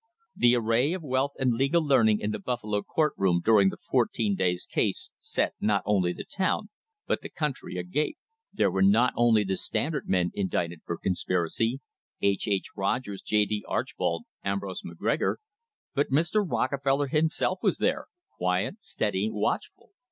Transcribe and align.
The 0.35 0.55
array 0.55 0.93
of 0.93 1.03
wealth 1.03 1.33
and 1.37 1.53
legal 1.53 1.85
learning 1.85 2.21
in 2.21 2.31
the 2.31 2.39
Buffalo 2.39 2.81
court 2.81 3.13
room 3.17 3.39
during 3.45 3.69
the 3.69 3.77
fourteen 3.77 4.33
days' 4.33 4.65
case 4.65 5.11
set 5.19 5.53
not 5.61 5.83
only 5.85 6.11
the 6.11 6.23
town, 6.25 6.69
but 7.05 7.21
the 7.21 7.29
country 7.29 7.77
agape. 7.77 8.17
There 8.51 8.71
were 8.71 8.81
not 8.81 9.13
only 9.15 9.43
the 9.43 9.55
Standard 9.55 10.09
men 10.09 10.31
indicted 10.33 10.81
for 10.87 10.97
conspiracy 10.97 11.81
H. 12.19 12.47
H. 12.47 12.69
Rogers, 12.75 13.21
J. 13.21 13.45
D. 13.45 13.63
Archbold, 13.67 14.23
Ambrose 14.43 14.83
Mc 14.83 14.97
Gregor 14.97 15.37
but 15.93 16.09
Mr. 16.09 16.43
Rockefeller 16.49 17.05
himself 17.05 17.59
was 17.61 17.77
there, 17.77 18.07
quiet, 18.39 18.77
steady, 18.81 19.29
watchful. 19.31 19.91